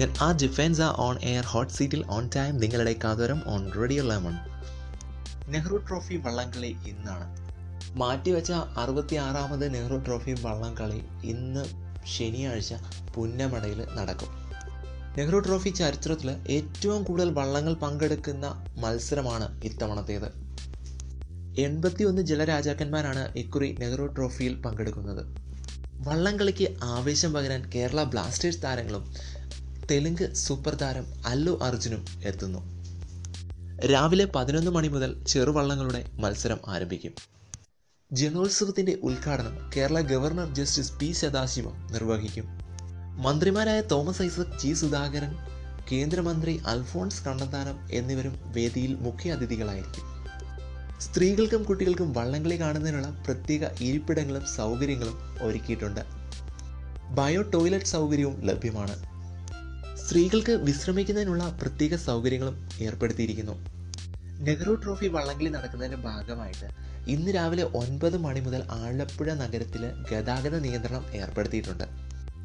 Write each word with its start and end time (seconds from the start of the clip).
ഞാൻ 0.00 0.14
ആ 0.20 0.32
ജിഫെൻസ 0.32 0.80
ഓൺ 0.80 1.18
എയർ 1.22 1.44
ഹോട്ട് 1.44 1.72
സീറ്റിൽ 1.72 2.04
ഓൺ 2.06 2.30
ടൈം 2.36 2.56
നിങ്ങളുടെ 2.56 2.96
കാതോരം 3.04 3.42
on 3.46 3.72
Radio 3.72 4.02
Lemon 4.02 4.38
Nehru 5.48 5.76
Trophy 5.76 6.14
വള്ളംകളി 6.14 6.76
ഇന്നാണ്. 6.88 7.26
മാറ്റിവെച്ച 7.96 8.52
അറുപത്തി 8.52 9.16
ആറാമത് 9.16 9.74
നെഹ്റു 9.74 9.96
ട്രോഫി 9.96 10.30
വള്ളംകളി 10.30 11.26
ഇന്ന് 11.26 11.64
ശനിയാഴ്ച 12.06 12.74
പുന്നമടയിൽ 13.14 13.86
നടക്കും. 13.94 14.28
നെഹ്റു 15.18 15.38
ട്രോഫി 15.38 15.68
ചരിത്രത്തിൽ 15.68 16.30
ഏറ്റവും 16.30 17.02
കൂടുതൽ 17.02 17.30
വള്ളങ്ങൾ 17.30 17.74
പങ്കെടുക്കുന്ന 17.74 18.68
മത്സരമാണ് 18.78 19.62
ഇത്തവണത്തേത്. 19.64 20.28
എൺപത്തിയൊന്ന് 21.60 22.22
ജലരാജാക്കന്മാരാണ് 22.22 23.32
ഇക്കുറി 23.36 23.76
നെഹ്റു 23.80 24.06
ട്രോഫിയിൽ 24.06 24.54
പങ്കെടുക്കുന്നത്. 24.54 25.26
വള്ളംകളിക്ക് 26.08 26.76
ആവേശം 26.82 27.32
പകരാൻ 27.32 27.70
കേരള 27.74 28.02
ബ്ലാസ്റ്റേഴ്സ് 28.02 28.62
താരങ്ങളും 28.62 29.14
തെലുങ്ക് 29.90 30.34
സൂപ്പർ 30.34 30.74
താരം 30.74 31.06
അല്ലു 31.26 31.58
അർജുനും 31.62 32.04
എത്തുന്നു. 32.24 32.60
രാവിലെ 33.86 34.24
പതിനൊന്ന് 34.34 34.70
മണി 34.70 34.88
മുതൽ 34.88 35.24
ചെറുവള്ളങ്ങളുടെ 35.24 36.06
മത്സരം 36.18 36.60
ആരംഭിക്കും. 36.68 37.12
ജനോത്സവത്തിന്റെ 38.12 38.98
ഉദ്ഘാടനം 39.02 39.70
Kerala 39.76 40.00
governor 40.00 40.54
justice 40.54 40.92
P 40.92 41.12
Sadasivam 41.12 41.86
നിർവഹിക്കും. 41.92 42.46
മന്ത്രിമാരായ 43.16 43.80
തോമസ് 43.80 44.22
ഐസക് 44.22 44.58
ജി 44.58 44.72
സുധാകരൻ 44.72 45.36
കേന്ദ്രമന്ത്രി 45.92 46.60
അൽഫോൺസ് 46.66 47.24
കണ്ണന്താനം 47.24 47.88
എന്നിവരും 47.92 48.40
വേദിയിൽ 48.46 48.94
മുഖ്യ 48.94 49.32
അതിഥികളായിരിക്കും 49.32 50.06
സ്ത്രീകൾക്കും 51.00 51.62
കുട്ടികൾക്കും 51.62 52.12
വള്ളംകളി 52.12 52.60
കാണുന്നതിനുള്ള 52.60 53.24
പ്രത്യേക 53.26 53.64
ഇരിപ്പിടങ്ങളും 53.80 54.46
സൗകര്യങ്ങളും 54.46 55.42
ഒരുക്കിയിട്ടുണ്ട്. 55.42 56.00
ബയോ 57.10 57.42
ടോയ്ലറ്റ് 57.42 57.84
സൗകര്യവും 57.84 58.40
ലഭ്യമാണ്. 58.40 59.09
സ്ത്രീകൾക്ക് 60.10 60.54
വിശ്രമിക്കുന്നതിനുള്ള 60.68 61.42
പ്രത്യേക 61.60 61.94
സൗകര്യങ്ങളും 62.04 62.54
ഏർപ്പെടുത്തിയിരിക്കുന്നു. 62.82 63.52
നെഹ്റു 64.46 64.72
ട്രോഫി 64.82 65.06
വള്ളംകളി 65.06 65.50
നടക്കുന്നതിന്റെ 65.56 65.98
ഭാഗമായിട്ട് 66.06 66.68
ഇന്ന് 67.12 67.30
രാവിലെ 67.36 67.64
ഒൻപത് 67.80 68.16
മണി 68.24 68.40
മുതൽ 68.40 68.62
ആലപ്പുഴ 68.78 69.28
നഗരത്തിൽ 69.34 69.82
ഗതാഗത 70.10 70.58
നിയന്ത്രണം 70.64 71.04
ഏർപ്പെടുത്തിയിട്ടുണ്ട്. 71.20 71.84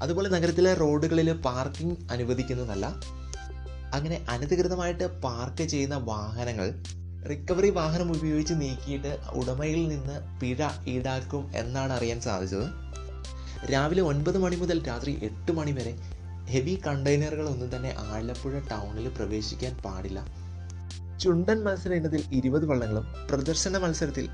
അതുപോലെ 0.02 0.30
നഗരത്തിലെ 0.30 0.74
റോഡുകളിൽ 0.74 1.32
പാർക്കിംഗ് 1.48 1.98
അനുവദിക്കുന്നതല്ല 2.12 2.86
അങ്ങനെ 3.94 4.20
അനധികൃതമായിട്ട് 4.30 5.08
പാർക്ക് 5.26 5.64
ചെയ്യുന്ന 5.64 5.98
വാഹനങ്ങൾ 6.12 6.70
റിക്കവറി 7.32 7.70
വാഹനം 7.70 8.12
ഉപയോഗിച്ച് 8.18 8.54
നീക്കിയിട്ട് 8.54 9.14
ഉടമയിൽ 9.42 9.82
നിന്ന് 9.94 10.40
പിഴ 10.42 10.68
ഈടാക്കും 10.96 11.46
എന്നാണ് 11.64 11.94
അറിയാൻ 11.94 12.22
സാധിച്ചത്. 12.22 12.68
രാവിലെ 13.74 14.02
ഒൻപത് 14.02 14.38
മണി 14.38 14.56
മുതൽ 14.56 14.80
രാത്രി 14.88 15.14
എട്ട് 15.30 15.52
മണി 15.52 15.72
വരെ 15.72 15.96
ഹെവി 16.50 16.80
കണ്ടെയ്നറുകളൊന്നും 16.88 17.76
തന്നെ 17.76 17.96
ആലപ്പുഴ 17.98 18.60
ടൗണിൽ 18.60 19.10
പ്രവേശിക്കാൻ 19.10 19.74
പാടില്ല. 19.78 20.46
ചുണ്ടൻ 21.18 21.64
മത്സര 21.64 21.94
ഇനത്തിൽ 21.94 22.24
ഇരുപത് 22.32 22.66
വള്ളങ്ങളും 22.66 23.06
പ്രദർശന 23.30 23.78
മത്സരത്തിൽ 23.78 24.30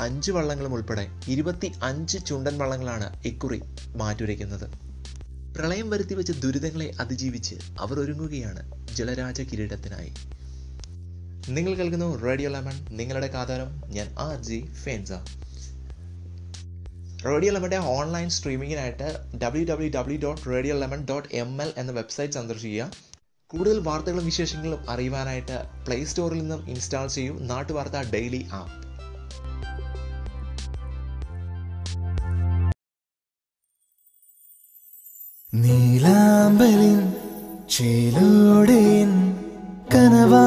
അഞ്ച് 0.00 0.32
വള്ളങ്ങളും 0.32 0.74
ഉൾപ്പെടെ 0.74 1.08
ഇരുപത്തി 1.28 1.72
അഞ്ച് 1.82 2.18
ചുണ്ടൻ 2.26 2.58
വള്ളങ്ങളാണ് 2.58 3.22
ഇക്കുറി 3.24 3.62
മാറ്റുരയ്ക്കുന്നത്. 3.96 4.70
പ്രളയം 5.56 5.90
വരുത്തി 5.90 6.14
വെച്ച 6.14 6.30
ദുരിതങ്ങളെ 6.30 6.92
അതിജീവിച്ച് 7.00 7.54
അവർ 7.80 8.00
ഒരുങ്ങുകയാണ് 8.00 8.86
ജലരാജ 8.94 9.40
കിരീടത്തിനായി. 9.40 10.12
നിങ്ങൾ 11.48 11.74
കേൾക്കുന്നു 11.74 12.22
റേഡിയോ 12.22 12.50
ലെമൺ. 12.50 12.86
നിങ്ങളുടെ 12.90 13.26
കാതാരം 13.26 13.82
ഞാൻ 13.86 14.14
ആർ 14.18 14.42
ജി 14.42 14.66
ഫേൻസ. 14.72 15.12
റേഡിയോ 17.26 17.52
ലെമന്റെ 17.52 17.76
online 17.76 18.28
സ്ട്രീമിങ്ങിനായിട്ട് 18.28 19.08
W 19.42 19.66
W 19.70 19.90
W 19.94 20.18
dot 20.22 20.42
radio 20.46 20.78
lemon 20.78 21.06
dot 21.10 21.28
M 21.32 21.62
L 21.62 21.72
എന്ന 21.76 21.92
വെബ്സൈറ്റ് 21.92 22.32
സന്ദർശിക്കുക. 22.32 22.90
കൂടുതൽ 23.46 23.78
വാർത്തകളും 23.78 24.24
വിശേഷങ്ങളും 24.24 24.90
അറിയുവാനായിട്ട് 24.90 25.56
പ്ലേ 25.86 26.04
സ്റ്റോറിൽ 26.04 26.38
നിന്നും 26.38 26.70
ഇൻസ്റ്റാൾ 26.70 27.06
ചെയ്യൂ 27.06 27.38
നാട്ടുവാർത്ത 27.40 28.10
ഡെയിലി 28.12 28.46
ആപ്പ്. 28.52 28.86
നീലാമ്പലിൻ 35.54 36.98
ചേലോടെയൻ 37.70 39.12
കനവാകുമാറാണവൾ 39.94 40.44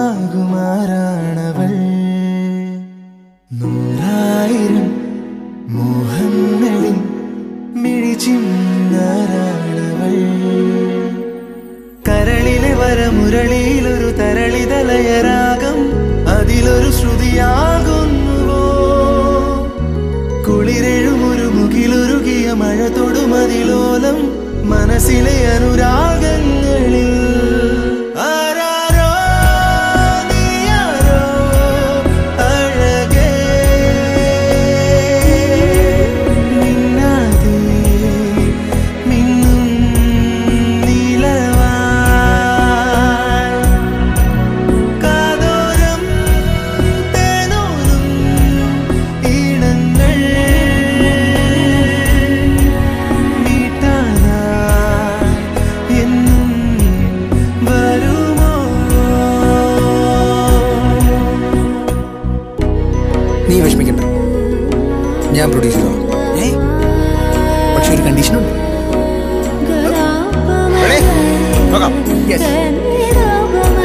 Yes. 72.09 72.41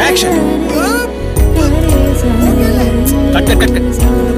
Action. 0.01 0.33
Cut, 3.33 3.47
cut, 3.47 3.59
cut, 3.61 3.71
cut. 3.75 4.34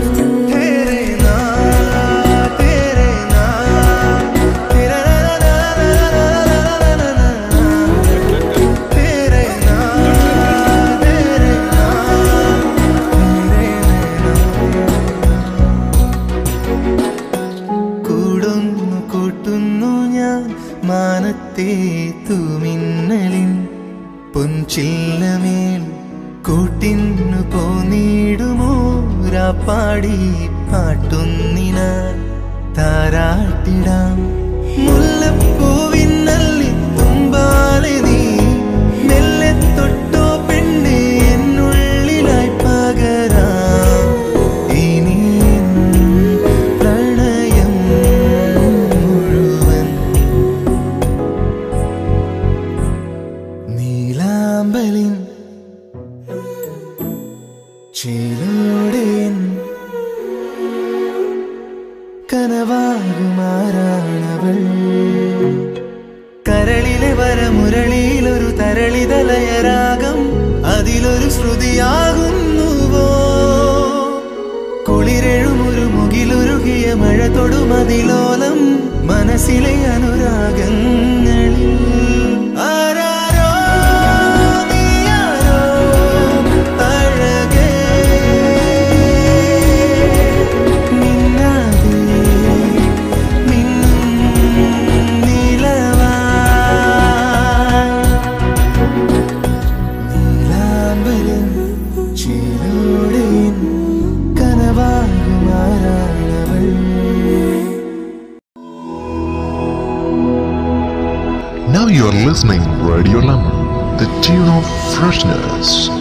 Radio 112.96 113.18
Lemon, 113.18 113.98
the 113.98 114.06
tune 114.22 114.48
of 114.48 114.64
freshness. 114.94 115.95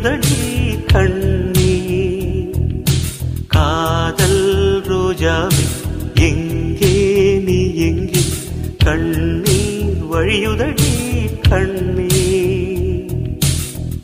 கண்ணீர். 0.00 0.84
கண்ணீ 0.92 1.72
காதல் 3.46 4.82
ரோஜாவே 4.88 5.64
எங்கே 6.14 6.94
நீ 7.44 7.74
எங்கே? 7.74 8.22
கண்ணீர் 8.84 10.00
வழியுதடி 10.12 10.92
கண்ணீர். 11.48 13.12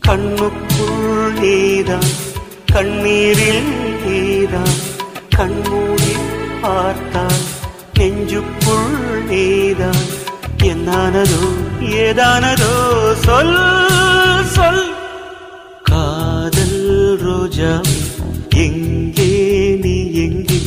கண்ணுக்குள் 0.08 1.32
நீதான் 1.40 2.10
கண்ணீரில் 2.72 3.72
நீதான். 4.04 4.76
கண்மூடி 5.36 6.12
பார்த்தால் 6.60 7.42
நெஞ்சுக்குள் 7.98 9.24
நீதான். 9.28 10.04
என்னானதோ 10.64 11.42
ஏதானதோ 11.80 12.72
சொல் 13.24 13.58
சொல். 14.56 14.87
ரோஜா 17.50 17.70
எங்கே 18.62 19.28
நீ 19.82 19.92
எங்கே 20.24 20.58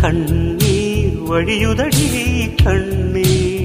கண்ணீர் 0.00 1.14
வழியுதடி 1.28 2.08
கண்ணீர். 2.62 3.57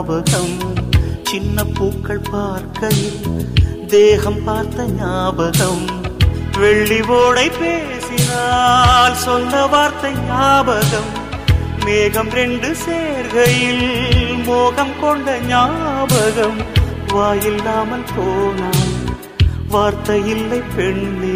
ஞாபகம் 0.00 0.52
சின்ன 1.30 1.64
பூக்கள் 1.76 2.20
பார்க்கையில் 2.30 3.24
தேகம் 3.92 4.38
பார்த்த 4.44 4.84
ஞாபகம். 5.00 5.82
வெள்ளி 6.60 6.98
ஓடை 7.16 7.44
பேசினால் 7.56 9.18
சொன்ன 9.24 9.60
வார்த்தை 9.74 10.12
ஞாபகம். 10.30 11.10
மேகம் 11.84 12.30
ரெண்டு 12.38 12.70
சேர்கையில் 12.84 13.84
மோகம் 14.48 14.94
கொண்ட 15.02 15.36
ஞாபகம். 15.50 16.60
வாயில்லாமல் 17.14 18.08
போனான் 18.14 18.88
வார்த்தை 19.74 20.18
இல்லை 20.34 20.62
பெண்ணே 20.76 21.34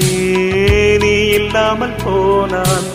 நீ 1.05 1.15
இல்லாமல் 1.39 1.99
போனான் 2.05 2.89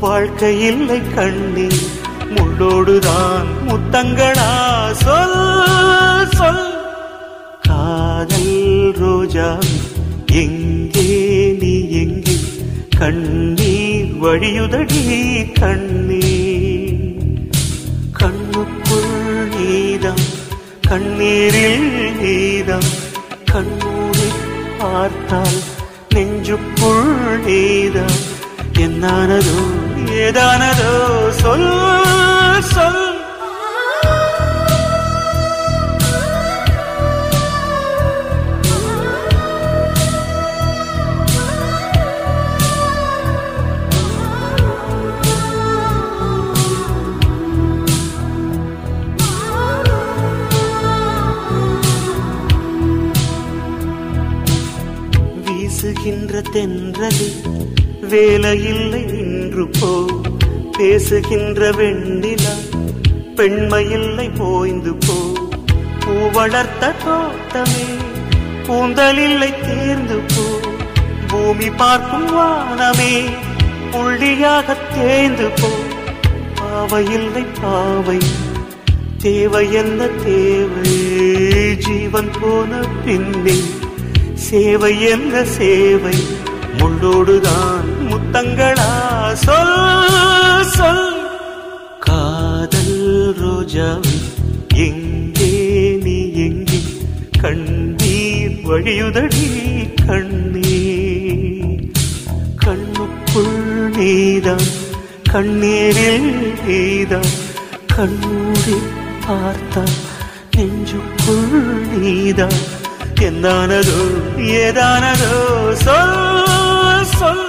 வாழ்க்கை 0.00 0.54
இல்லை 0.70 1.00
கண்ணீர் 1.14 1.84
முள்ளோடுதான் 2.55 3.49
முத்தங்களா 3.67 4.49
சொல் 5.01 5.37
சொல் 6.37 6.65
காதல் 7.67 8.53
ரோஜா 8.99 9.49
எங்கே 10.41 11.07
நீ 11.61 11.73
எங்கே 12.01 12.35
கண்ணீர் 12.97 14.11
வழியுதடி 14.23 15.03
கண்ணீர் 15.61 17.07
கண்ணுக்குள் 18.19 19.13
நீதான் 19.53 20.25
கண்ணீரில் 20.89 21.89
நீதான் 22.19 22.89
கண்ணூரி 23.51 24.27
பார்த்தால் 24.79 25.59
நெஞ்சுக்குள் 26.13 27.07
நீதான் 27.45 28.19
എന്നാനതോ 28.85 29.59
ഏതാനതോ 30.21 30.91
சொல் 31.41 31.69
சொல். 32.72 33.04
வீசுகின்ற 55.44 56.42
தென்றலில் 56.54 57.38
வேலையில்லை 58.10 59.02
நின்று 59.02 59.68
போ. 59.80 59.92
பேசுகின்ற 60.78 61.70
வெண்ணிலா 61.70 62.45
பெண்மையில்லை 63.36 64.30
போய்ந்து 64.38 64.94
போ. 64.94 65.16
பூ 66.04 66.12
வளர்த்த 66.32 66.92
தோட்டமே 67.04 67.84
கூந்தலில்லை 68.66 69.50
தேர்ந்து 69.66 70.16
போ. 70.34 70.44
பூமி 71.28 71.70
பார்க்கும் 71.70 72.28
வானமே 72.34 73.24
புள்ளியாக 73.92 74.76
தேர்ந்து 74.94 75.48
போ. 75.60 75.70
பாவையில்லை 76.54 77.44
பாவை 77.60 78.18
தேவை 79.18 79.72
என்ன 79.72 80.06
தேவை? 80.06 80.94
ஜீவன் 81.76 82.30
போன 82.40 82.80
பின்னே 83.04 83.56
சேவை 84.34 85.00
என்ன 85.00 85.44
சேவை? 85.44 86.16
முள்ளோடுதான் 86.78 87.88
முத்தங்களா? 88.10 88.90
சொல் 89.34 89.76
சொல். 90.76 91.05
ரோஜா 93.75 93.87
எங்கே 94.83 95.49
நீ 96.03 96.15
எங்கே 96.43 96.79
கண்ணீர் 97.37 98.57
வழியுதடி 98.67 99.45
கண்ணீர் 100.01 101.81
கண்ணுக்குள் 102.63 103.57
நீதான் 103.97 104.67
கண்ணீரில் 105.31 106.29
நீதான் 106.67 107.31
கண்ணூரி 107.95 108.77
பார்த்தால் 109.25 109.95
நெஞ்சுக்குள் 110.55 111.55
நீதான் 111.95 112.59
എന്താണതോ 113.29 114.01
ഏതാണതോ 114.59 115.33
சொல் 115.85 116.17
சொல் 117.15 117.44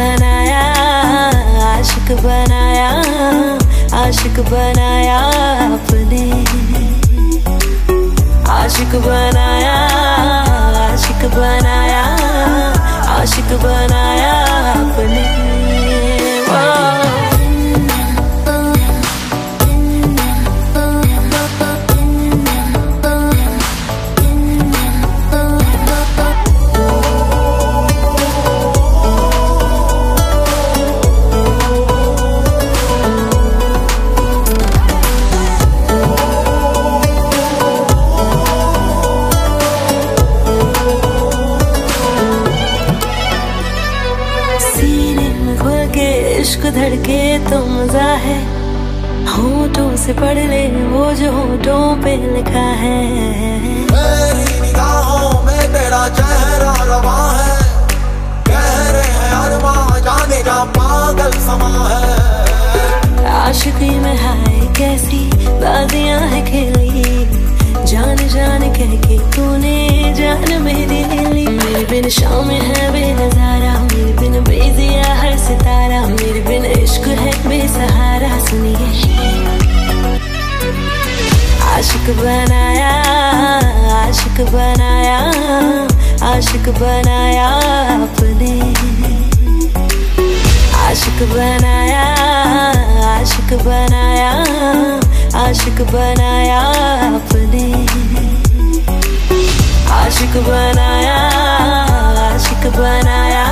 बनाया 0.00 0.60
आशिक 1.68 2.08
बनाया 2.24 2.88
आशिक 4.00 4.38
बनाया 4.50 5.18
अपने। 5.76 6.24
आशिक 8.56 8.94
बनाया 9.06 9.76
आशिक 10.84 11.22
बनाया 11.36 12.02
आशिक 13.16 13.52
बनाया 13.66 14.34
अपने। 14.74 15.28
है। 48.14 48.38
होठों 49.26 49.96
से 49.96 50.12
पढ़ 50.12 50.38
ले 50.38 50.66
वो 50.88 51.12
जो 51.12 51.32
होठों 51.32 52.02
पे 52.02 52.16
लिखा 52.34 52.66
है। 52.82 52.98
मेरी 53.90 54.60
निगाहों 54.60 55.42
में 55.42 55.72
तेरा 55.72 56.08
चेहरा 56.08 56.74
रवा 56.84 57.32
है। 57.32 57.58
कह 58.48 58.68
रहे 58.90 59.12
हैं 59.12 59.32
अरमां 59.32 60.02
जाने 60.02 60.42
का 60.42 60.64
पागल 60.78 61.30
समा 61.30 61.88
है। 61.88 63.28
आशिकी 63.30 63.90
में 63.90 64.16
हाय 64.16 64.74
कैसी 64.78 65.26
बाजियाँ 65.46 66.20
है 66.20 66.44
खेली। 66.46 67.09
जान 68.30 68.62
कह 68.72 68.94
के 69.06 69.18
तूने 69.36 69.78
जान 70.14 70.62
मेरी 70.62 71.00
ले 71.04 71.46
मेरे 71.50 71.84
बिन 71.84 72.08
शाम 72.08 72.50
है 72.50 72.90
बेनजारा, 72.92 73.72
मेरे 73.82 74.12
बिन 74.12 74.40
बेजिया 74.44 75.14
हर 75.14 75.36
सितारा, 75.38 76.00
मेरे 76.06 76.40
बिन 76.40 76.64
इश्क 76.64 77.08
है 77.22 77.32
बेसहारा, 77.48 78.38
सुनिए। 78.46 78.88
आशिक 81.70 82.10
बनाया 82.16 82.92
आशिक 83.96 84.40
बनाया 84.52 85.18
आशिक 86.30 86.68
बनाया 86.80 87.48
अपने। 88.04 89.29
आशिक 90.89 91.19
बनाया 91.33 92.03
आशिक 93.11 93.51
बनाया 93.65 94.31
आशिक 95.43 95.81
बनाया 95.93 96.59
अपने 97.19 97.65
आशिक 99.99 100.35
बनाया 100.49 101.17
आशिक 102.27 102.67
बनाया 102.79 103.43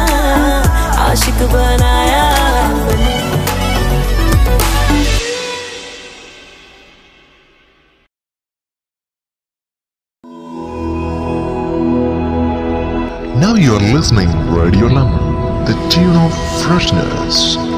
आशिक 1.08 1.42
बनाया 1.56 2.22
अपने 2.64 3.12
Now 13.44 13.56
you 13.56 13.74
are 13.76 13.80
listening 13.80 14.30
Radio 14.50 14.88
Lemon, 14.88 15.27
the 15.69 15.89
tune 15.91 16.17
of 16.17 16.33
freshness. 16.63 17.78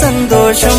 സന്തോഷം 0.00 0.78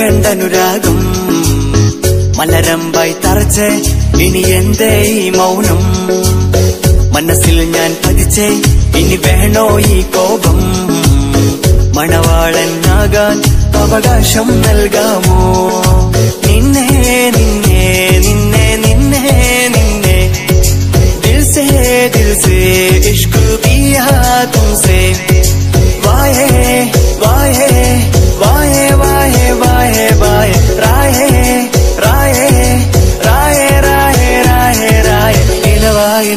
അനുരാഗം 0.00 0.96
മലരമ്പായി 2.38 3.14
തറച്ച് 3.24 3.66
ഇനി 4.22 4.38
എന്തേ 4.38 5.02
ഈ 5.02 5.30
മൗനം? 5.30 5.80
മനസ്സിൽ 7.12 7.70
ഞാൻ 7.70 7.96
പതിച്ചേ 8.06 8.46
ഇനി 8.98 9.16
വേണോ 9.16 9.78
ഈ 9.78 10.02
കോപം? 10.02 10.58
മണവാളനാകാൻ 11.96 13.42
അവകാശം 13.76 14.62
നൽകാമോ? 14.62 15.38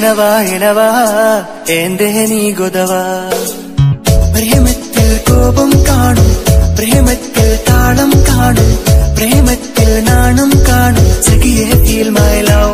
ഇണവാ 0.10 0.30
ഇണവാ 0.54 0.86
എന്റെ 1.70 2.08
നീ 2.30 2.40
ഗുതവാ 2.52 3.02
പ്രേമത്തിൽ 4.34 5.10
കോപം 5.28 5.72
കാണും 5.88 6.30
പ്രേമത്തിൽ 6.78 7.50
താളം 7.68 8.12
കാണും 8.30 8.72
പ്രേമത്തിൽ 9.18 9.92
നാണം 10.04 10.52
കാണും 10.70 11.08
സഖിയേ 11.28 11.68
ഫീൽ 11.84 12.10
മൈ 12.10 12.34
ലവ് 12.42 12.74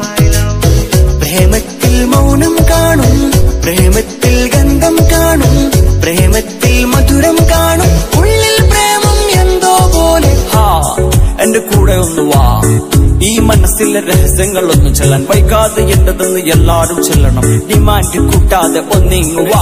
പ്രേമത്തിൽ 1.22 1.98
മൗനം 2.06 2.56
കാണും 2.72 3.18
പ്രേമത്തിൽ 3.66 4.38
ഗന്ധം 4.56 4.98
കാണും 5.14 5.58
പ്രേമത്തിൽ 6.02 6.78
മധുരം 6.86 7.40
കാണും. 7.52 7.92
ഉള്ളിൽ 8.20 8.58
പ്രേമം 8.72 9.20
എന്തോ 9.42 9.76
പോലെ. 9.96 10.34
എന്റെ 11.44 11.60
കൂടെ 11.60 11.98
ഒന്ന് 11.98 12.26
വാ. 12.32 12.46
ഈ 13.26 13.40
മനസ്സിലെ 13.40 14.00
രഹസ്യങ്ങളൊന്നും 14.00 14.96
ചെല്ലാൻ 14.96 15.22
വൈകാതെ 15.30 15.82
എന്റതെന്ന് 15.96 16.40
എല്ലാരും 16.40 17.04
ചെല്ലണം. 17.04 17.46
ഡിമാൻഡ് 17.70 18.20
കൂട്ടാതെ 18.32 18.82
ഒന്നിങ്ങുവാ. 18.96 19.62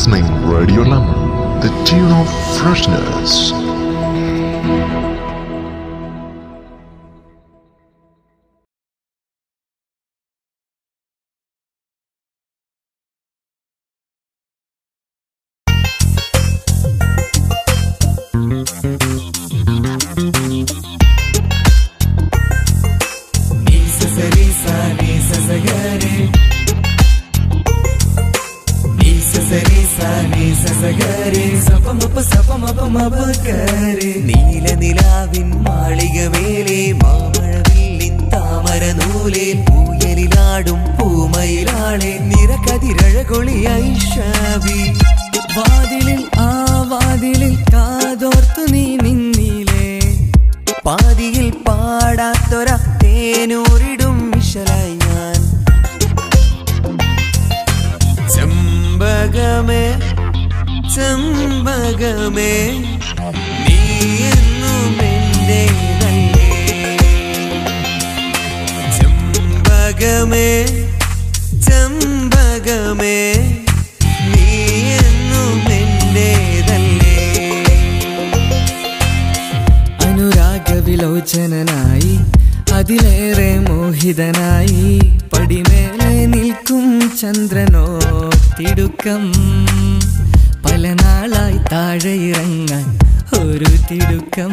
Listening 0.00 0.24
Radio 0.46 0.80
Lemon, 0.80 1.60
the 1.60 1.68
tune 1.84 2.10
of 2.10 2.26
freshness. 2.58 3.59
നീലനിലാവിൻ 34.28 35.48
മാളിക 35.64 36.16
മേലെ 36.28 36.80
മാമഴവില്ലിൻ 37.00 38.16
താമര 38.34 38.82
നൂലേ 38.92 39.46
പൂയലിലാടും 39.68 40.80
പൂമയിലാളെ 40.98 42.12
നിറകതിരഴകൊളി 42.30 43.56
ഐഷാവി 43.78 44.80
വാതിലിൽ 45.56 46.20
ആ 46.40 46.50
വാതിലിൽ 46.90 47.54
കാതോർത്തു 47.72 48.64
നീ 48.72 48.84
നിന്നിലേ. 48.96 49.86
പാതിയിൽ 50.84 51.50
പാടാത്തൊര 51.66 52.68
തേനൂറിടും 53.02 53.99
ചെമ്പകമേ 59.60 59.84
ചെമ്പകമേ 60.94 62.52
നീ 63.68 63.86
എന്നും 64.58 64.88
എന്നും 75.00 75.52
എന്റേതല്ലേ 75.78 77.18
അനുരാഗവിലോചനായി 80.82 82.14
അതിലേറെ 82.72 83.50
മോഹിതനായി 83.68 84.84
പടിമേലെ 85.50 86.26
നിൽക്കും 86.26 87.12
ചന്ദ്രനോ 87.20 88.00
തിടുക്കം. 88.58 89.32
പല 90.64 90.92
നാളായി 90.92 91.58
താഴെ 91.72 92.14
ഇറങ്ങാൻ 92.30 92.98
ഒരു 93.40 93.64
തിടുക്കം. 93.90 94.52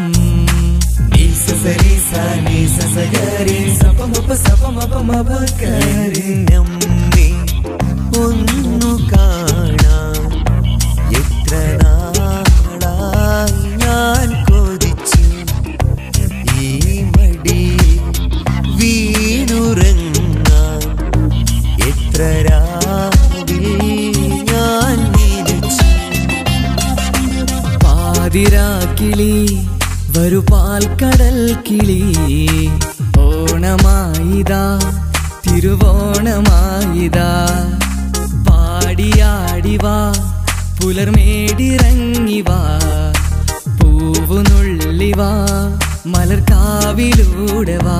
ഒന്നു 6.62 6.96
പാതിരാക്കിളി 28.38 29.65
വരു 30.17 30.45
പാൽക്കടൽ 30.52 31.58
കിളി. 31.67 32.04
ഓണമായിതാ 33.19 34.62
തിരുവോണമായിതാ. 35.47 37.30
പാടിയാടിവാ 38.50 39.95
പുലർമേടിറങ്ങിവാ 40.82 42.60
പൂവുനുള്ളിവാ 43.82 45.32
മലർക്കാവിലൂടെ 46.06 47.78
വാ. 47.78 48.00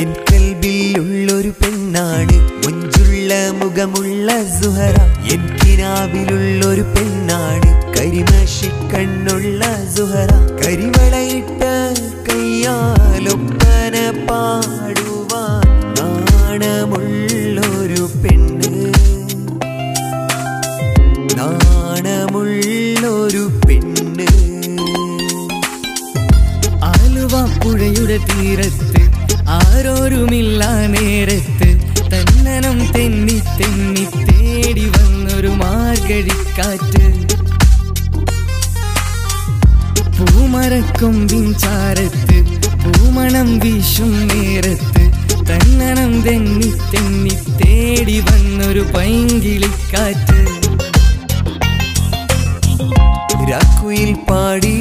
എൻ 0.00 0.14
കൽബിലുള്ളൊരു 0.32 1.48
പെണ്ണാണ് 1.48 2.42
മുഞ്ചുള്ള 3.12 3.34
മുഖമുള്ള 3.60 4.28
സുഹറ. 4.58 4.96
എൻ 5.32 5.42
കിനാവിലുള്ളൊരു 5.60 6.84
പെണ്ണാണ് 6.94 7.68
കരിമഷി 7.96 8.68
കണ്ണുള്ള 8.92 9.62
സുഹറ. 9.96 10.30
കരിവളയിട്ട 10.60 11.60
കയ്യാലൊപ്പന 12.28 13.94
പാടുവാൻ 14.28 15.66
നാണമുള്ളൊരു 15.98 18.02
പെണ്ണ്. 18.22 18.70
നാണമുള്ളൊരു 21.38 23.44
പെണ്ണ്. 23.66 24.28
ആലുവ 26.92 27.34
പുഴയുടെ 27.62 28.18
തീരത്ത് 28.30 29.02
ആരോരുമില്ല 29.60 30.62
നേരത്ത് 30.94 31.51
മാർഗഴിക്കാറ്റ് 36.12 37.04
പൂമരക്കും 40.16 41.14
ചാരത്ത് 41.62 42.38
പൂമണം 42.82 43.48
വീശും 43.58 44.10
നേരത്ത് 44.28 45.04
തന്നണം 45.48 46.12
തെന്നി 46.26 46.68
തെന്നി 46.92 47.34
തേടി 47.60 48.18
വന്നൊരു 48.20 48.82
പൈങ്കിളിക്കാറ്റ്. 48.94 50.38
രാക്കുയിൽ 53.50 54.12
പാടി 54.28 54.76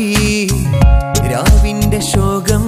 രാവിന്റെ 1.31 2.01
ശോകം 2.11 2.60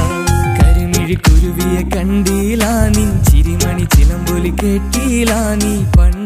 കരിമിഴി 0.60 1.16
കുരുവിയെ 1.26 1.84
കണ്ടീലാ 1.96 2.84
നിൻ 2.88 3.24
ചിരിമണി 3.24 3.86
ചിലമ്പൊലി 3.96 4.52
കേട്ടീലാ 4.62 5.56
നീ. 5.56 5.84
പണ്ടേ 5.98 6.23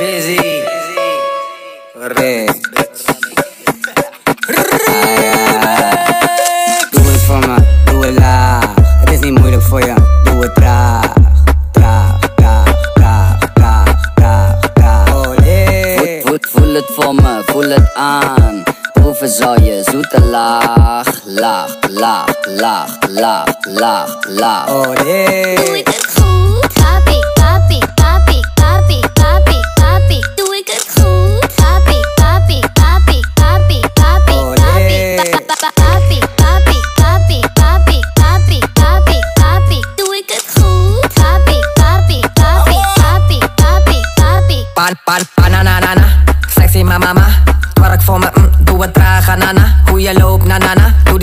Busy. 0.00 0.38
Red. 1.94 2.60
Doe 6.90 7.04
het 7.04 7.20
voor 7.26 7.38
me, 7.38 7.56
doe 7.84 8.06
het 8.06 8.18
laag. 8.18 8.74
Het 8.76 9.10
is 9.10 9.18
niet 9.18 9.38
moeilijk 9.38 9.62
voor 9.62 9.80
je, 9.80 9.94
doe 10.24 10.42
het 10.42 10.54
traag. 10.54 11.12
Traag, 11.72 12.18
traag, 12.34 12.92
traag, 12.94 13.38
traag, 13.54 14.10
traag, 14.14 14.72
traag. 14.74 15.34
Voet, 16.22 16.22
voet, 16.24 16.46
voel 16.50 16.74
het 16.74 16.90
voor 16.94 17.14
me, 17.14 17.42
voel 17.46 17.68
het 17.68 17.94
aan. 17.94 18.62
Proeven 18.92 19.28
zal 19.28 19.60
je 19.60 19.82
zoete 19.90 20.20
laag, 20.20 21.06
laag, 21.24 21.76
laag, 21.88 22.34
laag, 22.46 22.96
laag, 23.08 23.54
laag, 23.64 24.16
laag. 24.28 24.66
Doe 24.66 25.78
ik 25.78 25.86
het 25.86 26.06
goed? 26.14 26.72
Papi, 26.74 27.19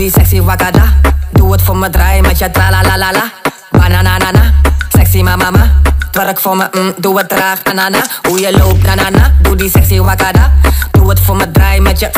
na 0.08 0.16
na. 0.16 0.24
Sexy 0.24 0.42
wakada. 0.42 0.92
Doe 1.32 1.52
het 1.52 1.62
voor 1.62 1.76
me, 1.76 1.90
draai 1.90 2.20
met 2.20 2.38
je 2.38 2.50
tra 2.50 2.70
la 2.70 2.82
la 2.82 2.96
la 2.96 3.12
la. 3.12 3.30
Bananana. 3.70 4.52
Sexy 4.88 5.22
mama, 5.22 5.50
ma. 5.50 5.70
Twerk 6.10 6.40
voor 6.40 6.56
me, 6.56 6.68
mm, 6.72 6.94
doe 6.96 7.18
het 7.18 7.28
traag, 7.28 7.62
nana. 7.74 7.98
Hoe 8.28 8.40
je 8.40 8.56
loopt, 8.58 8.82
na 8.82 8.94
na 8.94 9.10
na. 9.10 9.32
Doe 9.42 9.56
die 9.56 9.70
sexy 9.70 10.00
wakada. 10.00 10.52
Doe 10.90 11.08
het 11.08 11.20
voor 11.20 11.36
me, 11.36 11.50
draai 11.50 11.80
met 11.80 11.98
je. 12.00 12.10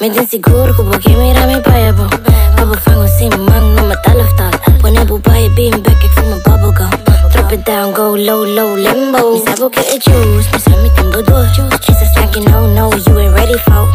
Me 0.00 0.06
inseguro 0.06 0.74
como 0.74 0.92
que 0.92 1.10
mira 1.10 1.46
mi 1.46 1.60
paya 1.60 1.92
bo 1.92 2.08
Bubble 2.56 2.78
fango 2.78 3.06
sin 3.06 3.28
man, 3.44 3.74
no 3.74 3.84
me 3.84 3.94
tal 4.02 4.20
of 4.20 4.34
tal 4.34 4.50
Pone 4.80 5.04
bubay 5.04 5.50
beam 5.54 5.82
back, 5.82 6.02
ik 6.02 6.10
voel 6.14 6.28
me 6.28 6.40
bubblegum 6.42 6.88
Drop 7.32 7.52
it 7.52 7.66
down, 7.66 7.92
go 7.92 8.16
low, 8.16 8.46
low, 8.46 8.76
limbo 8.76 9.32
Mi 9.32 9.42
sabo 9.44 9.68
que 9.68 9.80
het 9.80 10.02
juice, 10.02 10.48
mi 10.52 10.58
sa 10.58 10.70
mi 10.70 10.90
timbo 10.94 11.22
door 11.22 11.46
She's 11.80 12.00
a 12.00 12.04
stanky 12.04 12.40
no, 12.40 12.66
no, 12.72 12.90
you 12.96 13.18
ain't 13.18 13.34
ready 13.34 13.58
for 13.58 13.88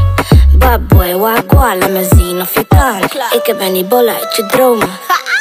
Bad 0.57 0.87
boy, 0.87 1.13
wagwa, 1.13 1.73
me 1.73 2.07
zien 2.15 2.41
of 2.41 2.53
je 2.53 2.65
kan 2.67 2.97
Ik 3.31 3.45
heb 3.45 3.59
die 3.59 3.85
bollen 3.85 4.13
uit 4.13 4.35
je 4.35 4.45
dromen 4.45 4.89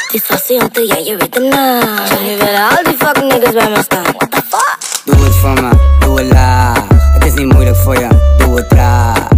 Het 0.07 0.12
is 0.12 0.22
fascinante, 0.22 0.87
ja 0.87 0.96
je 0.96 1.16
weet 1.16 1.33
de 1.33 1.40
naam 1.40 2.22
nu 2.22 2.37
willen 2.37 2.68
al 2.68 2.85
die 2.85 2.96
fucking 2.96 3.33
niggas 3.33 3.53
bij 3.53 3.70
me 3.70 3.83
staan 3.83 4.03
What 4.03 4.31
the 4.31 4.42
fuck? 4.48 4.85
Doe 5.05 5.24
het 5.24 5.35
voor 5.35 5.62
me, 5.62 5.70
doe 6.00 6.20
het 6.20 6.33
laag. 6.33 6.85
Het 6.88 7.24
is 7.24 7.35
niet 7.35 7.53
moeilijk 7.53 7.77
voor 7.77 7.98
je, 7.98 8.09
doe 8.38 8.57
het 8.57 8.68
traag. 8.68 9.29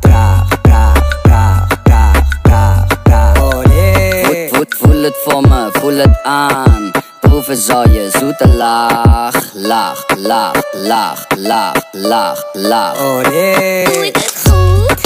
Traag, 0.00 0.48
traag, 0.62 1.20
traag, 1.22 1.66
traag, 1.82 2.18
traag, 2.42 2.86
traag. 3.02 3.36
Voet, 3.36 4.48
voet, 4.50 4.76
voel 4.78 5.02
het 5.02 5.16
voor 5.24 5.40
me, 5.40 5.68
voel 5.72 5.96
het 5.96 6.22
aan. 6.22 6.90
Proeven 7.20 7.56
zal 7.56 7.88
je 7.88 8.10
zoete 8.18 8.48
laag. 8.48 9.34
Laag, 9.54 10.04
laag, 10.16 10.62
laag, 10.72 11.26
laag, 11.36 11.74
laag, 11.92 12.44
laag. 12.52 12.96
Doe 12.96 14.06
ik 14.06 14.16
het 14.16 14.34
goed? 14.48 14.97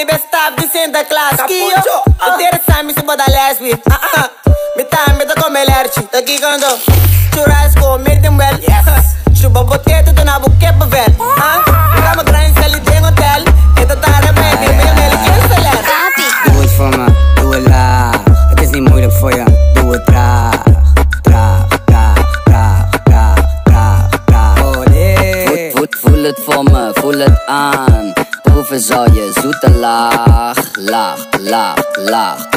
the 0.00 0.06
best 0.06 0.28
stop, 0.28 0.56
this 0.56 0.74
in 0.74 0.92
the 0.92 1.04
class. 1.04 1.36
Kio, 1.46 2.02
interessar-me 2.26 2.92
se 2.92 3.02
pode 3.02 3.26
lesbi. 3.28 3.72
Ah, 3.90 4.00
ah. 4.16 4.30
Me 4.76 4.84
tá, 4.84 5.12
me 5.18 5.26
tá 5.26 5.34
com 5.40 5.50
melerci. 5.50 6.02
Tá 6.04 6.18
aqui 6.18 6.38
quando 6.38 6.66
churrasco, 7.34 7.98
me 7.98 8.18
well. 8.38 8.58
Yes. 8.60 9.16
Chupa. 9.38 9.89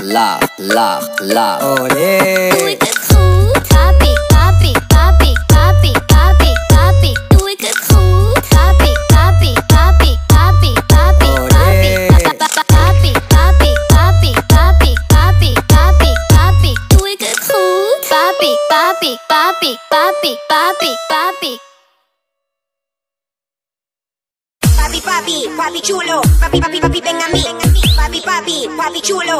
Laag. 0.01 0.39
Doe 2.57 2.71
ik 2.71 2.81
het 2.81 2.97
goed? 2.97 3.67
Papi, 3.67 4.11
papi, 4.27 4.71
papi, 4.87 5.33
papi, 5.47 5.91
papi, 6.05 6.51
papi. 6.67 7.11
Doe 7.27 7.51
ik 7.51 7.59
het 7.61 7.77
goed? 7.87 8.47
Papi, 8.49 8.91
papi, 9.07 9.53
papi, 9.67 10.17
papi, 10.27 10.73
papi, 10.87 11.29
papi. 11.47 12.07
Pa- 12.07 12.33
pa- 12.37 12.47
pa- 12.55 12.61
Papi, 12.73 13.11
papi, 13.27 13.71
papi, 13.87 14.33
papi, 14.47 14.93
papi, 15.07 15.53
papi, 15.67 16.09
papi. 16.27 16.73
Doe 16.87 17.09
ik 17.09 17.19
het 17.19 17.39
goed? 17.49 18.07
Papi, 18.09 18.51
papi, 18.69 19.17
papi, 19.27 19.77
papi, 19.89 20.37
papi, 20.47 20.89
papi. 21.07 21.51
Papi, 24.77 25.01
papi, 25.01 25.49
papi 25.57 25.79
chulo, 25.81 26.19
papi, 26.39 26.59
papi, 26.59 26.79
papi, 26.79 26.99
ven 27.01 27.21
a 27.21 27.27
mí. 27.33 27.43
Papi, 27.95 28.19
papi, 28.21 28.67
papi 28.77 28.99
chulo, 29.01 29.39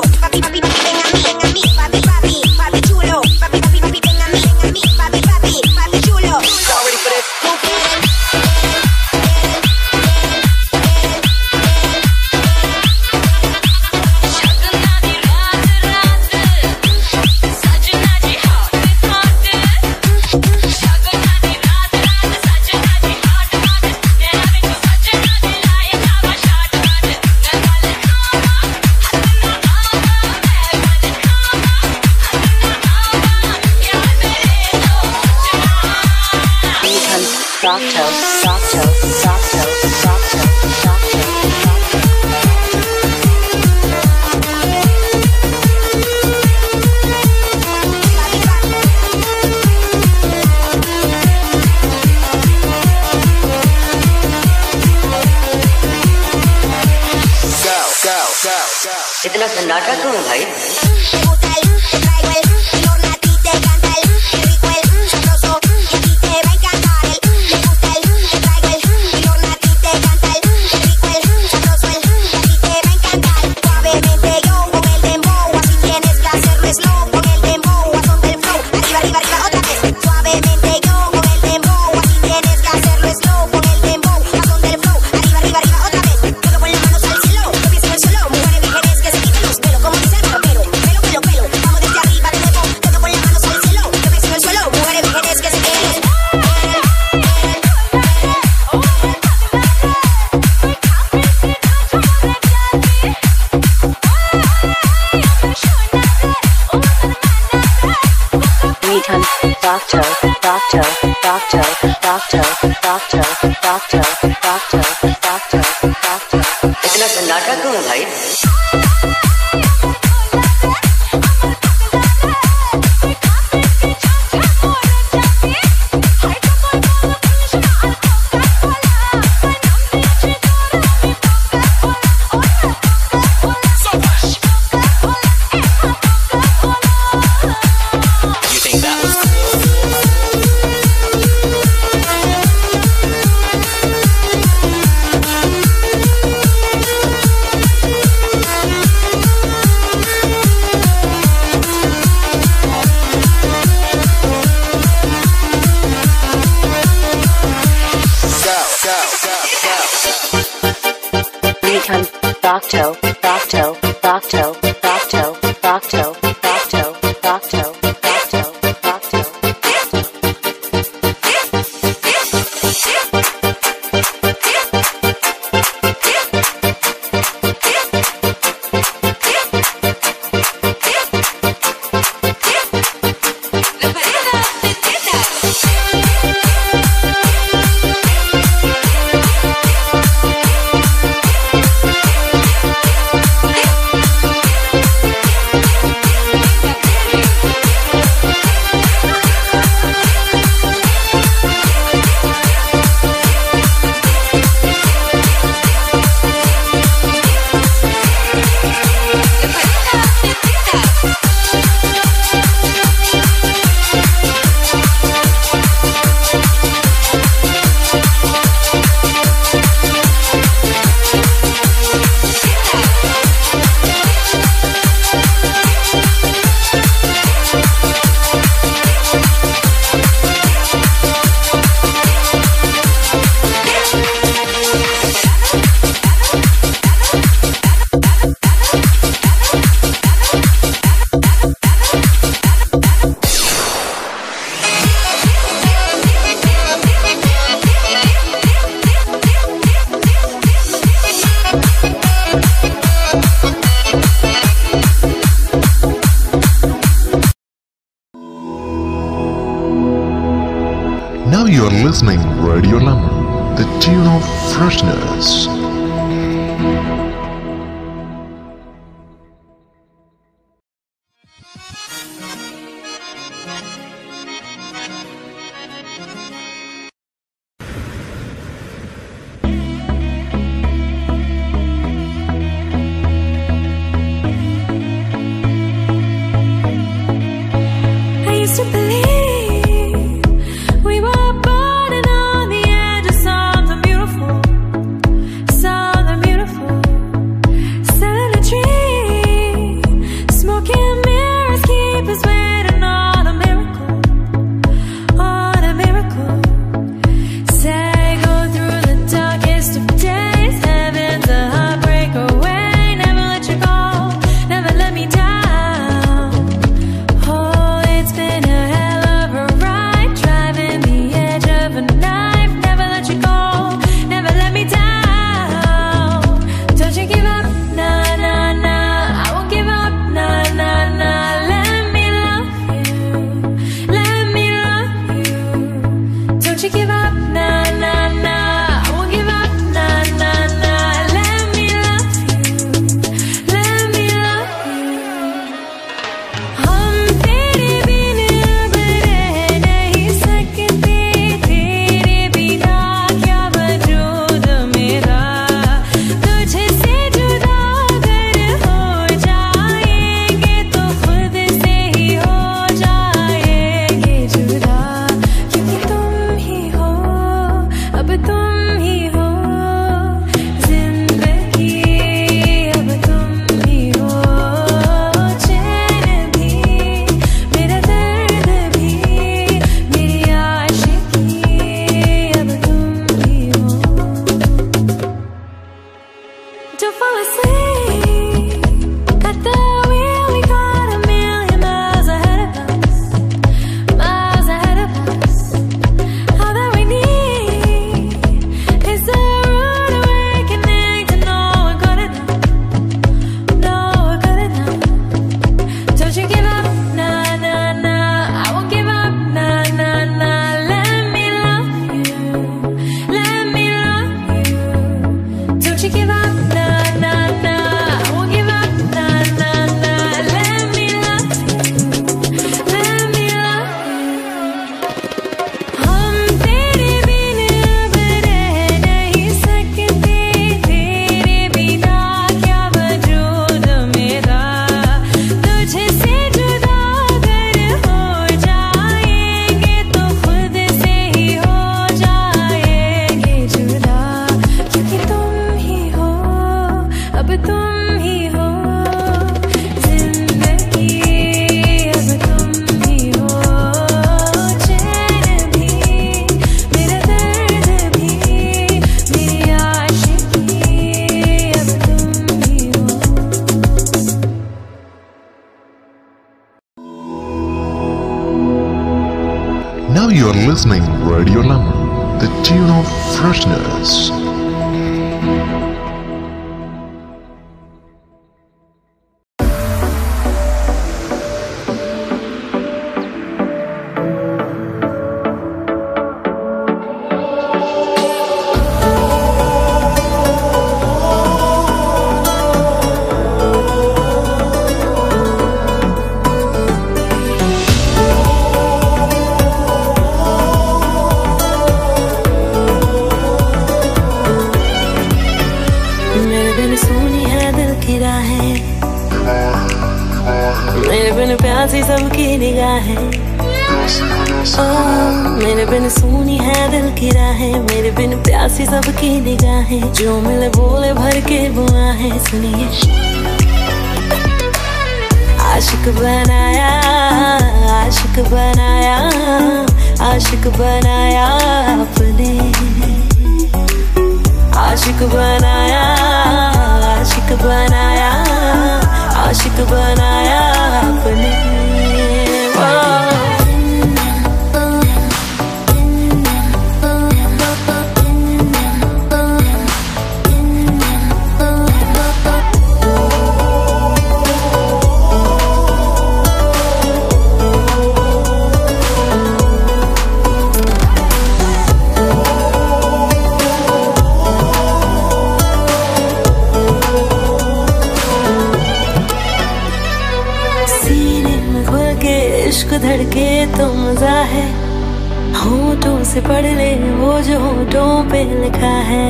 से 576.14 576.22
पढ़ 576.22 576.46
ले 576.46 576.74
वो 576.94 577.12
जो 577.22 577.40
होठों 577.40 577.92
पे 578.10 578.24
लिखा 578.42 578.74
है। 578.88 579.06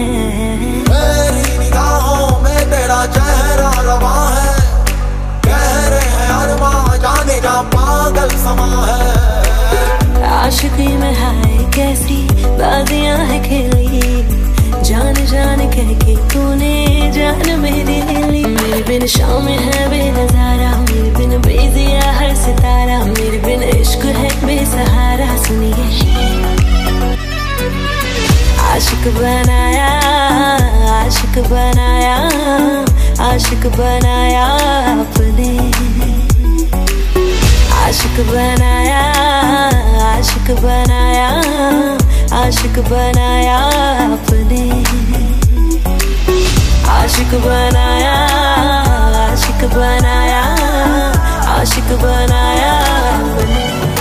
मेरी 0.89 1.58
निगाहों 1.58 2.41
में 2.41 2.60
तेरा 2.72 2.99
चेहरा 3.06 3.72
रवा 3.88 4.14
है। 4.30 4.54
कह 5.45 5.66
रहे 5.89 6.14
हैं 6.14 6.30
अरमा 6.30 6.72
जाने 6.97 7.39
जा 7.41 7.56
पागल 7.74 8.30
समा 8.38 8.70
है। 8.86 10.24
आशिकी 10.30 10.88
में 10.97 11.14
हाय 11.14 11.58
कैसी 11.76 12.22
बाजियाँ 12.62 13.18
है 13.18 13.39
खेली। 13.43 14.24
जान 14.84 15.14
जान 15.26 15.60
कह 15.76 15.93
के 16.06 16.16
तूने 16.34 16.76
जान 17.12 17.60
मेरी 17.60 18.01
ले। 18.01 18.22
ली 18.32 18.45
मेरे 18.45 18.82
बिन 18.84 19.08
शाम 19.08 19.47
है 19.47 19.89
बेनजारा 19.89 20.72
मेरे 20.78 21.12
बिन 21.18 21.41
बेजिया 21.41 22.12
हर 22.12 22.36
सितारा। 22.36 23.04
मेरे 23.06 23.38
बिन 23.38 23.64
इश्क 23.64 24.06
है 24.22 24.30
बेसहारा 24.45 25.36
सुनिए। 25.43 26.22
आशिक 28.74 29.03
बनाया 29.15 29.88
आशिक 30.91 31.36
बनाया 31.49 32.15
आशिक 33.26 33.65
बनाया 33.76 34.45
अपने। 34.93 35.49
आशिक 37.82 38.17
बनाया 38.30 39.03
आशिक 40.09 40.49
बनाया 40.63 41.30
आशिक 42.41 42.80
बनाया 42.89 43.59
अपने। 44.07 44.63
आशिक 46.97 47.32
बनाया 47.45 48.17
आशिक 49.24 49.69
बनाया 49.78 50.43
आशिक 51.59 51.89
बनाया 52.03 52.74
अपने। 53.13 53.93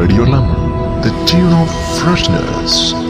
Radio 0.00 0.24
Lemon, 0.24 1.02
the 1.02 1.10
tune 1.26 1.52
of 1.52 1.68
freshness. 2.00 3.09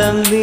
காலம் 0.00 0.18
வி 0.30 0.37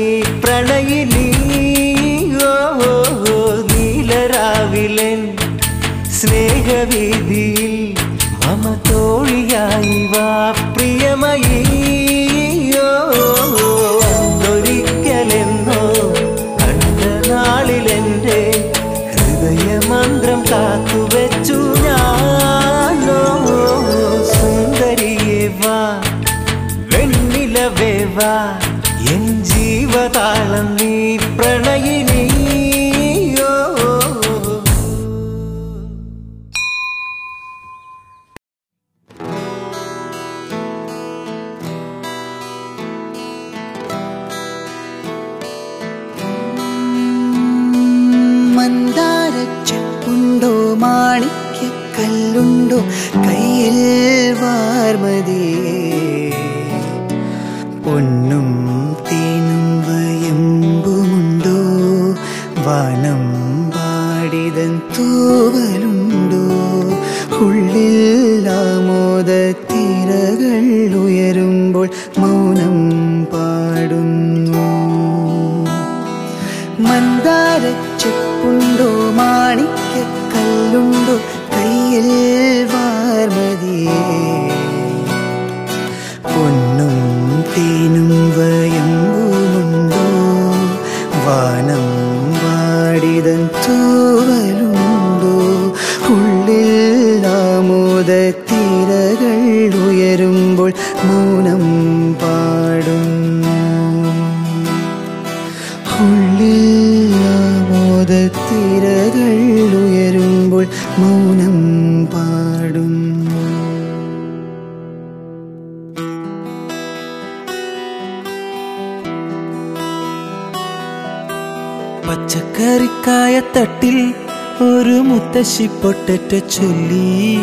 ചുട്ടറ്റ 126.08 126.34
ചൊല്ലി 126.48 127.38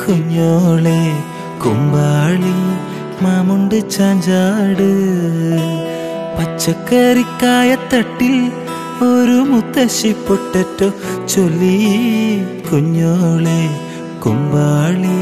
കുഞ്ഞോളെ 0.00 1.02
കുമ്പാളി 1.64 2.56
മാമുണ്ട് 3.24 3.90
ചാഞ്ചാട്. 3.90 4.90
പച്ചക്കറിക്കായ 6.38 7.74
തട്ടിൽ 7.74 8.36
ഒരു 9.04 9.38
മുത്തശ്ശി 9.50 10.12
പൊട്ടറ്റ 10.28 10.80
ചൊല്ലി 11.28 11.78
കുഞ്ഞോളെ 12.72 13.62
കുമ്പാളി 14.26 15.18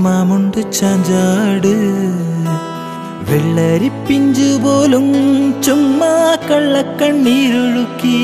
മാമുണ്ട് 0.00 0.72
ചാഞ്ചാട്. 0.72 1.74
വെള്ളരിപ്പിഞ്ചു 3.28 4.50
പോലും 4.64 5.06
ചുമ്മാ 5.62 6.36
കള്ളക്കണ്ണീരൊഴുക്കി 6.50 8.20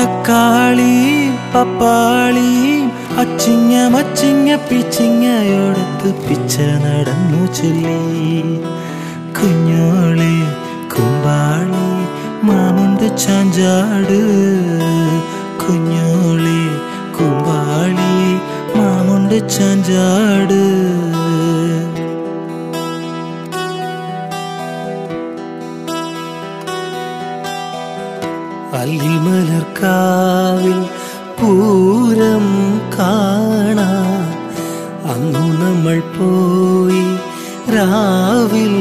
തക്കാളി 0.00 1.27
പപ്പാളിയും 1.54 2.92
അച്ചിങ്ങ 3.18 3.88
മച്ചിങ്ങ 3.88 4.54
പിച്ചിങ്ങയോടത്ത് 4.54 6.14
പിച്ച 6.14 6.58
നടന്നു 6.58 7.46
ചൊല്ലി. 7.54 8.42
കുഞ്ഞോളെ 9.38 10.34
കുമ്പാളി 10.88 11.88
മാമുണ്ട് 12.46 13.18
ചാഞ്ചാട്. 13.18 14.20
കുഞ്ഞോളെ 15.62 16.60
കുമ്പാളി 17.16 18.14
മാമുണ്ട് 18.78 19.50
ചാഞ്ചാട്. 19.50 20.60
ദൂരം 31.58 32.44
കാണാം. 32.98 34.24
അങ്ങു 35.12 35.46
നമ്മൾ 35.62 35.96
പോയി 36.16 37.04
രാവിൽ 37.76 38.74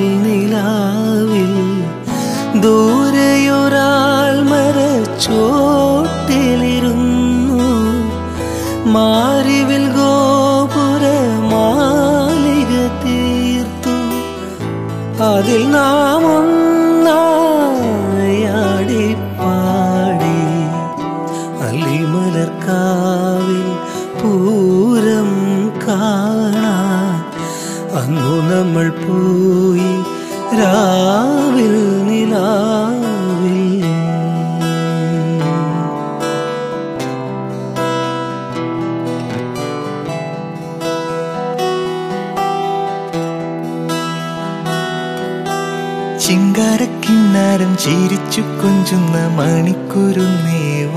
ചിരിച്ചു 48.38 48.62
കൊഞ്ചുന്ന 48.62 49.18
മണിക്കുരുന്നേവ 49.28 50.96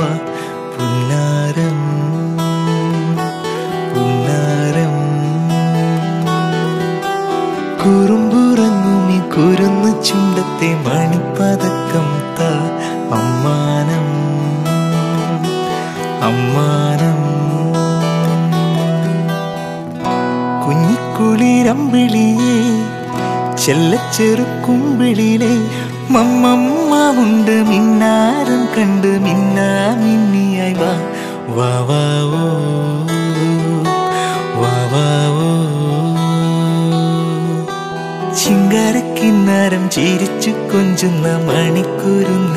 പുന്നാരം. 0.74 1.78
പുന്നാരം. 3.94 4.96
കുറുമ്പുറങ്ങുമി 7.78 9.18
കുരുന്നു 9.18 10.02
ചുണ്ടത്തെ 10.02 10.70
മണിപ്പതക്കം 10.86 12.08
താ 12.38 12.52
അമ്മാനം. 13.12 14.08
അമ്മാനം. 16.22 17.20
കുഞ്ഞിക്കുളിരമ്പിളിയേ 20.66 22.56
ചെല്ലച്ചെറുക്കുമ്പിളിലെ 23.64 25.54
മമ്മമ്മാവുണ്ട് 27.00 27.54
മിന്നാരം 27.68 28.62
കണ്ട് 28.66 29.08
മിന്നാ 29.18 29.68
മിന്നിയായി 30.00 30.74
വാ. 30.74 30.90
വാ 31.48 31.70
വാ 31.88 32.00
ഓ. 32.38 32.42
വാ 34.60 34.74
വാ 34.92 35.04
ഓ. 35.40 35.48
ചിങ്കാരക്കിന്നാരം 38.34 39.90
ചിരിച്ചു 39.90 40.50
കൊഞ്ചുന്ന 40.72 41.26
മണിക്കുരുന്നേവാ 41.48 42.49